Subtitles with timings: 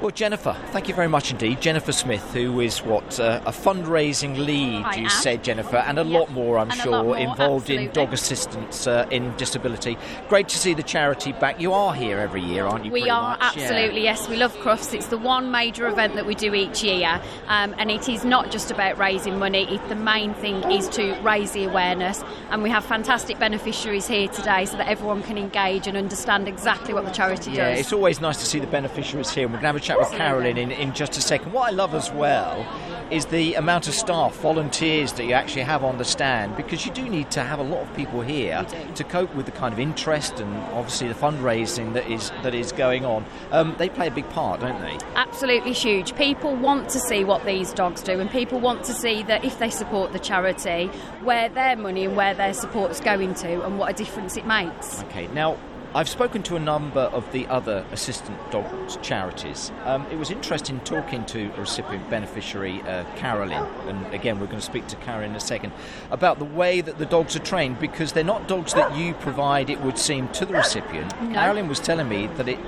[0.00, 1.60] Well, Jennifer, thank you very much indeed.
[1.60, 5.08] Jennifer Smith, who is what uh, a fundraising lead, I you am.
[5.10, 6.20] said, Jennifer, and a Yep.
[6.20, 9.98] lot more, I'm And sure, more, involved in dog assistance uh, in disability.
[10.28, 11.60] Great to see the charity back.
[11.60, 12.92] You are here every year, aren't you?
[12.92, 13.56] We are much?
[13.56, 13.62] Yeah.
[13.64, 14.28] absolutely yes.
[14.28, 14.94] We love Crufts.
[14.94, 18.52] It's the one major event that we do each year, um, and it is not
[18.52, 19.64] just about raising money.
[19.74, 24.28] It, the main thing is to raise the awareness, and we have fantastic beneficiaries here
[24.28, 27.74] today, so that everyone can engage and understand exactly what the charity Yeah, does.
[27.74, 29.48] Yeah, it's always nice to see the beneficiaries here.
[29.48, 31.52] We're going to have a chat with Carolyn in, in just a second.
[31.52, 32.66] What I love as well
[33.10, 36.92] is the amount of staff, volunteers that you actually have on the stand, because you
[36.92, 39.80] do need to have a lot of people here to cope with the kind of
[39.80, 43.24] interest and obviously the fundraising that is that is going on.
[43.50, 44.98] Um, they play a big part, don't they?
[45.14, 46.14] absolutely huge.
[46.16, 49.58] People want to see what these dogs do, and people want to see that if
[49.58, 50.86] they support the charity,
[51.22, 55.02] where their money and where their support's going to, and what a difference it makes.
[55.04, 55.56] Okay, now
[55.94, 59.72] I've spoken to a number of the other assistant dogs charities.
[59.84, 64.58] Um, it was interesting talking to a recipient beneficiary, uh, Carolyn, and again, we're going
[64.58, 65.72] to speak to Carolyn in a second,
[66.10, 69.70] about the way that the dogs are trained because they're not dogs that you provide,
[69.70, 71.10] it would seem, to the recipient.
[71.32, 72.58] Carolyn was telling me that it.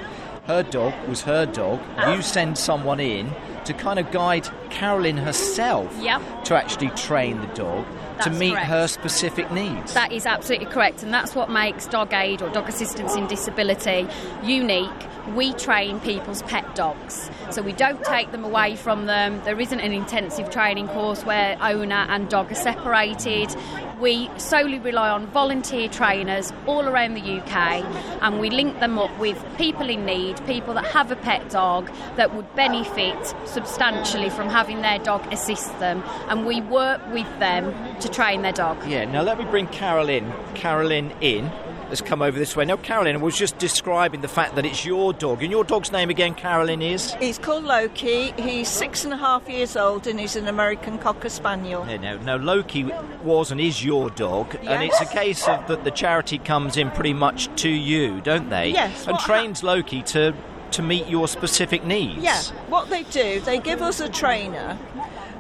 [0.47, 1.81] Her dog was her dog.
[2.09, 3.33] You send someone in
[3.67, 6.45] to kind of guide Carolyn herself Yep.
[6.45, 7.85] to actually train the dog
[8.23, 8.67] to meet correct.
[8.67, 9.95] her specific needs.
[9.95, 14.07] That is absolutely correct, and that's what makes dog aid or dog assistance in disability
[14.43, 14.91] unique.
[15.35, 19.41] We train people's pet dogs, so we don't take them away from them.
[19.45, 23.55] There isn't an intensive training course where owner and dog are separated.
[24.01, 27.85] We solely rely on volunteer trainers all around the UK,
[28.23, 31.91] and we link them up with people in need, people that have a pet dog
[32.17, 37.75] that would benefit substantially from having their dog assist them, and we work with them
[38.01, 38.79] to train their dog.
[38.87, 40.33] Yeah, now let me bring Carolyn.
[40.55, 41.51] Carolyn in.
[41.89, 42.65] Let's come over this way.
[42.65, 45.43] Now, Carolyn was just describing the fact that it's your dog.
[45.43, 47.15] And your dog's name again, Carolyn, is?
[47.15, 48.31] He's called Loki.
[48.39, 51.85] He's six and a half years old and he's an American Cocker Spaniel.
[51.89, 52.85] Yeah, no, no, Loki
[53.25, 54.55] was and is your dog.
[54.63, 58.51] And it's a case of that the charity comes in pretty much to you, don't
[58.51, 58.69] they?
[58.69, 60.33] Yes, And what trains Loki to,
[60.73, 62.23] to meet your specific needs.
[62.23, 64.79] Yeah, what they do, they give us a trainer,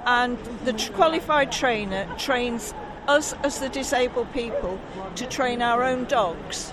[0.06, 2.74] and the tr- qualified trainer trains
[3.08, 4.80] us as the disabled people
[5.16, 6.72] to train our own dogs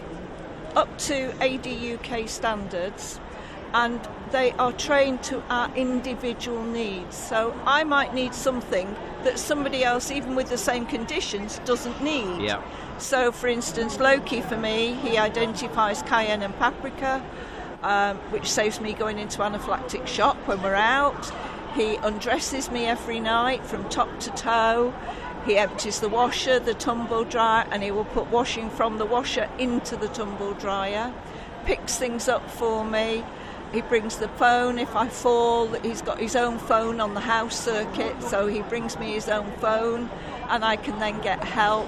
[0.76, 3.20] up to ADUK standards.
[3.74, 4.00] And
[4.32, 7.16] they are trained to our individual needs.
[7.16, 12.42] So I might need something that somebody else, even with the same conditions, doesn't need.
[12.42, 12.62] Yeah.
[12.98, 17.24] So, for instance, Loki for me, he identifies cayenne and paprika,
[17.84, 21.32] um, which saves me going into anaphylactic shock when we're out.
[21.76, 24.94] He undresses me every night from top to toe.
[25.46, 29.50] He empties the washer, the tumble dryer, and he will put washing from the washer
[29.58, 31.14] into the tumble dryer.
[31.66, 33.24] Picks things up for me.
[33.72, 35.68] He brings the phone if I fall.
[35.68, 39.52] He's got his own phone on the house circuit, so he brings me his own
[39.58, 40.10] phone,
[40.50, 41.88] and I can then get help.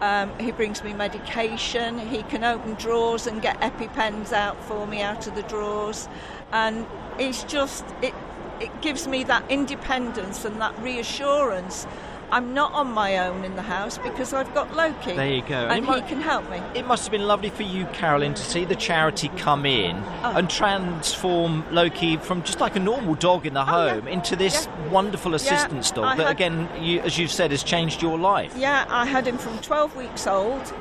[0.00, 1.98] Um, he brings me medication.
[1.98, 6.08] He can open drawers and get EpiPens out for me out of the drawers,
[6.52, 6.86] and
[7.18, 8.14] it's just it.
[8.60, 11.86] It gives me that independence and that reassurance.
[12.32, 15.16] I'm not on my own in the house because I've got Loki.
[15.16, 15.54] There you go.
[15.56, 16.60] And and he might- can help me.
[16.74, 20.34] It must have been lovely for you, Carolyn, to see the charity come in Oh.
[20.36, 23.94] and transform Loki from just like a normal dog in the Oh, yeah.
[23.94, 24.92] home into this Yeah.
[24.92, 28.52] wonderful assistance dog I that, had- again, you, as you've said, has changed your life.
[28.56, 30.72] Yeah, I had him from 12 weeks old,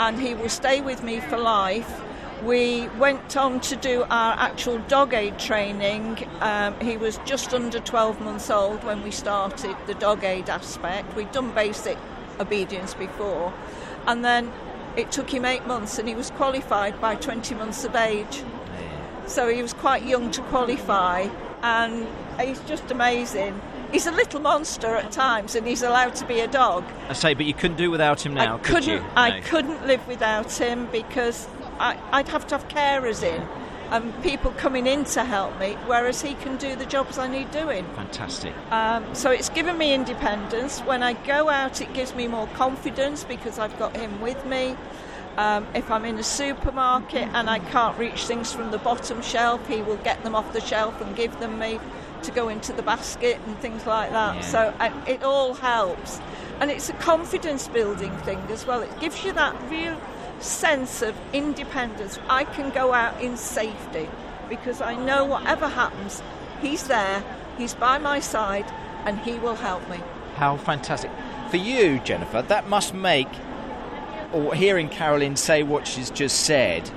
[0.00, 2.00] and he will stay with me for life.
[2.46, 6.28] We went on to do our actual dog aid training.
[6.40, 11.16] Um, he was just under 12 months old when we started the dog aid aspect.
[11.16, 11.98] We'd done basic
[12.38, 13.52] obedience before,
[14.06, 14.52] and then
[14.96, 18.44] it took him eight months, and he was qualified by 20 months of age.
[19.26, 21.26] So he was quite young to qualify,
[21.62, 22.06] and
[22.38, 23.60] he's just amazing.
[23.90, 26.84] He's a little monster at times, and he's allowed to be a dog.
[27.08, 29.02] I say, but you couldn't do without him now, I could couldn't.
[29.02, 29.04] you?
[29.16, 31.48] I couldn't live without him because
[31.78, 33.46] I, I'd have to have carers in
[33.90, 37.50] and people coming in to help me, whereas he can do the jobs I need
[37.52, 37.84] doing.
[37.94, 38.52] Fantastic.
[38.70, 40.80] Um, so it's given me independence.
[40.80, 44.76] When I go out, it gives me more confidence because I've got him with me.
[45.36, 49.66] Um, if I'm in a supermarket and I can't reach things from the bottom shelf,
[49.68, 51.78] he will get them off the shelf and give them me
[52.22, 54.36] to go into the basket and things like that.
[54.36, 54.40] Yeah.
[54.40, 56.20] So uh, it all helps.
[56.58, 58.80] And it's a confidence building thing as well.
[58.80, 60.00] It gives you that real
[60.40, 62.18] sense of independence.
[62.28, 64.08] I can go out in safety
[64.48, 66.22] because I know whatever happens,
[66.60, 67.22] he's there,
[67.58, 68.66] he's by my side,
[69.04, 69.98] and he will help me.
[70.34, 71.10] How fantastic.
[71.50, 73.28] For you, Jennifer, that must make,
[74.32, 76.90] or hearing Carolyn say what she's just said,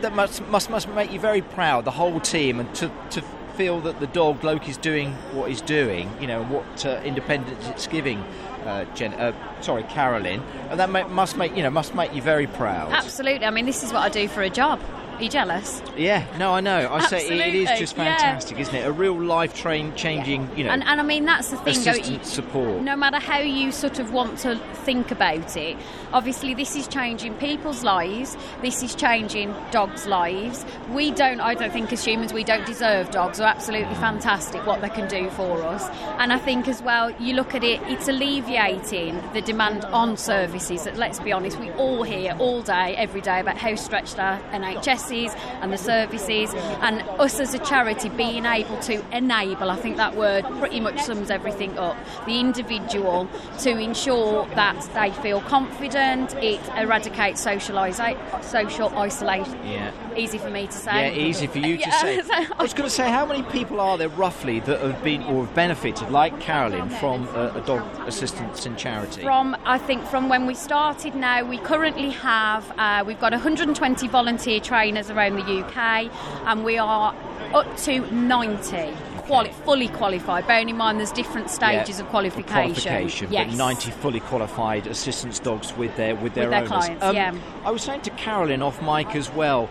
[0.00, 3.22] that must, must, must make you very proud, the whole team, and to, to
[3.58, 7.88] feel that the dog Loki's doing what he's doing, you know, what uh, independence it's
[7.88, 8.20] giving.
[8.64, 10.40] Uh, Jen, uh, sorry, Carolyn,
[10.70, 12.92] and that ma- must make you know must make you very proud.
[12.92, 13.44] Absolutely.
[13.44, 14.80] I mean, this is what I do for a job.
[15.18, 15.82] Are you jealous?
[15.96, 16.88] Yeah, no, I know.
[16.92, 18.16] I say it- it is just yeah.
[18.16, 18.86] fantastic, isn't it?
[18.86, 21.74] A real life train changing, you know, And, and I mean, that's the thing.
[21.74, 22.82] go- assistant support.
[22.82, 25.76] No matter how you sort of want to think about it,
[26.12, 28.36] obviously this is changing people's lives.
[28.62, 30.64] This is changing dogs' lives.
[30.92, 33.38] We don't, I don't think as humans, we don't deserve dogs.
[33.38, 35.88] They're absolutely fantastic what they can do for us.
[36.18, 40.84] And I think as well, you look at it, it's alleviating the demand on services.
[40.84, 44.38] That let's be honest, we all hear all day, every day about how stretched our
[44.52, 49.70] NHS and the services, and us as a charity being able to enable.
[49.70, 51.96] I think that word pretty much sums everything up.
[52.26, 53.28] The individual
[53.60, 56.34] to ensure that they feel confident.
[56.36, 59.58] It eradicates socialisa- social isolation.
[59.64, 59.92] Yeah.
[60.16, 61.14] Easy for me to say.
[61.14, 62.20] Yeah, easy for you to Yeah, say.
[62.58, 65.44] I was going to say, how many people are there roughly that have been or
[65.46, 69.22] have benefited, like Carolyn, from a, a dog assistance in charity?
[69.22, 74.08] From I think from when we started now, we currently have uh, we've got 120
[74.08, 76.10] volunteer trainers around the UK,
[76.46, 77.14] and we are
[77.54, 78.92] up to 90
[79.26, 80.46] quali- fully qualified.
[80.46, 82.52] Bearing in mind, there's different stages Yeah, of qualification.
[82.92, 83.46] qualification, yes.
[83.50, 86.68] but 90 fully qualified assistance dogs with their with their, With their owners.
[86.68, 87.34] clients, um, yeah.
[87.64, 89.68] I was saying to Carolyn off mic as well.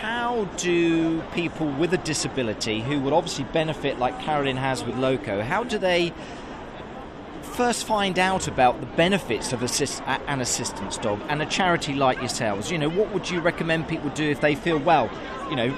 [0.00, 5.40] How do people with a disability who would obviously benefit, like Carolyn has with Loki,
[5.40, 6.12] how do they
[7.58, 12.16] first find out about the benefits of assist, an assistance dog and a charity like
[12.18, 12.70] yourselves?
[12.70, 15.10] You know, what would you recommend people do if they feel, well,
[15.50, 15.76] you know,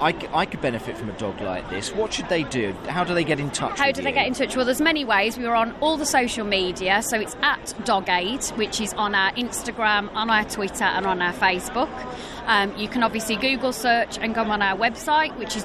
[0.00, 1.94] I, I could benefit from a dog like this?
[1.94, 2.74] What should they do?
[2.88, 4.04] How do they get in touch How with do you?
[4.04, 4.54] they get in touch?
[4.54, 5.38] Well, there's many ways.
[5.38, 9.14] We are on all the social media, so it's at Dog Aid, which is on
[9.14, 11.88] our Instagram, on our Twitter, and on our Facebook.
[12.48, 15.64] Um, you can obviously Google search and go on our website, which is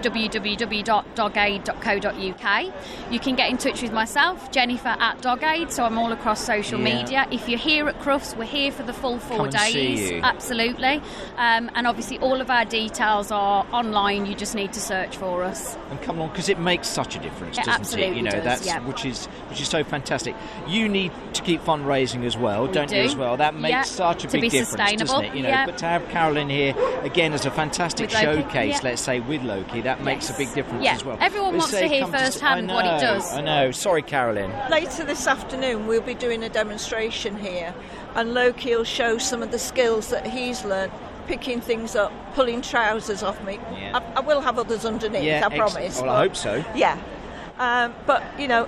[1.24, 2.74] www.dogaid.co.uk.
[3.12, 6.44] You can get in touch with myself, Jennifer at Dog Aid, so I'm all across
[6.46, 6.96] social Yeah.
[6.96, 7.28] media.
[7.32, 9.72] If you're here at Crufts, we're here for the full four days.
[9.74, 10.22] see you.
[10.22, 11.02] Absolutely.
[11.38, 14.26] Um, and obviously, all of our details are online.
[14.26, 15.78] You just need to search for us.
[15.90, 18.16] and come along because it makes such a difference, It doesn't it?
[18.16, 18.80] You know, does, that's yeah.
[18.80, 20.36] which is which is so fantastic.
[20.68, 22.98] You need to keep fundraising as well, don't you?
[23.02, 25.36] As well, that makes Yeah, such a to big difference, doesn't it?
[25.36, 25.66] You know, yeah.
[25.66, 26.73] but to have Carolyn here
[27.04, 28.90] again as a fantastic With showcase, yeah.
[28.90, 31.18] let's say with Loki, that makes a big difference Yeah, as well.
[31.22, 33.34] everyone But wants say to hear come s- firsthand I what he does.
[33.34, 33.72] I know.
[33.72, 34.52] Sorry, Carolyn.
[34.70, 37.74] Later this afternoon, we'll be doing a demonstration here,
[38.16, 40.92] and Loki will show some of the skills that he's learned,
[41.28, 43.60] picking things up, pulling trousers off me.
[43.78, 44.00] Yeah.
[44.16, 46.02] I, I will have others underneath, Yeah, I ex- promise.
[46.02, 46.64] well, I hope so.
[46.76, 46.98] Yeah,
[47.60, 48.68] um, but you know,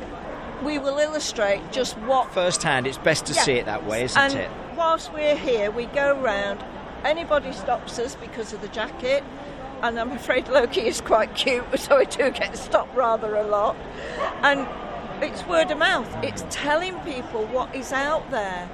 [0.64, 3.42] we will illustrate just what First hand, it's best to Yeah.
[3.42, 4.50] see it that way, isn't and it?
[4.78, 6.64] whilst we're here, we go round.
[7.06, 9.24] Anybody stops us because of the jacket,
[9.84, 13.76] and I'm afraid Loki is quite cute, so I do get stopped rather a lot.
[14.42, 14.68] And
[15.22, 16.12] it's word of mouth.
[16.24, 18.68] It's telling people what is out there.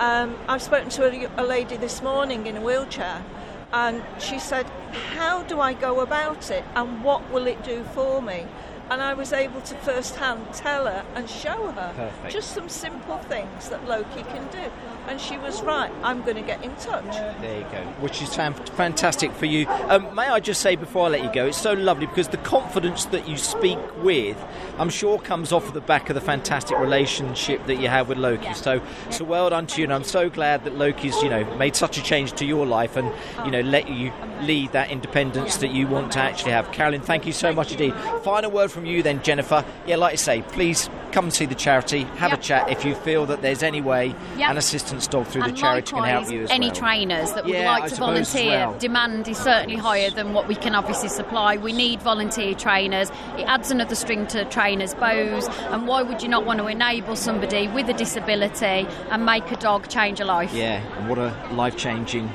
[0.00, 3.24] Um, I've spoken to a, a lady this morning in a wheelchair,
[3.72, 4.66] and she said,
[5.14, 8.46] "How do I go about it, and what will it do for me?"
[8.88, 12.32] And I was able to first hand tell her and show her Perfect.
[12.32, 14.70] just some simple things that Loki can do.
[15.08, 17.04] And she was right, I'm going to get in touch.
[17.40, 19.66] There you go, which is fantastic for you.
[19.68, 22.38] Um, may I just say before I let you go, it's so lovely because the
[22.38, 24.36] confidence that you speak with,
[24.78, 28.18] I'm sure, comes off of the back of the fantastic relationship that you have with
[28.18, 28.52] Loki.
[28.54, 31.76] So, so well done to you, and I'm so glad that Loki's, you know, made
[31.76, 33.12] such a change to your life and,
[33.44, 36.72] you know, let you lead that independence that you want to actually have.
[36.72, 37.94] Carolyn, thank you so much indeed.
[38.24, 39.64] Final word from you, then, Jennifer.
[39.86, 42.94] Yeah, like I say, please come and see the charity, have a chat if you
[42.94, 44.50] feel that there's any way Yep.
[44.50, 46.74] an assistance dog through the and charity can help you as any well.
[46.76, 48.78] trainers that would Yeah, like I to volunteer, well.
[48.78, 51.56] demand is certainly higher than what we can obviously supply.
[51.56, 53.08] We need volunteer trainers.
[53.38, 55.48] It adds another string to trainers' bows.
[55.70, 59.56] And why would you not want to enable somebody with a disability and make a
[59.56, 60.52] dog change a life?
[60.52, 62.30] Yeah, and what a life changing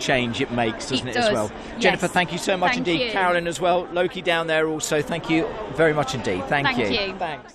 [0.00, 1.50] change it makes, doesn't it, It as well?
[1.74, 1.82] yes.
[1.82, 3.06] Jennifer, thank you so much Thank indeed.
[3.06, 3.12] you.
[3.12, 3.86] Carolyn as well.
[3.92, 6.44] Loki down there also, thank you very much indeed.
[6.46, 7.14] Thank, Thank you.
[7.18, 7.54] Thanks.